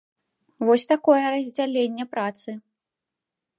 [0.69, 2.49] Вось такое раздзяленне працы.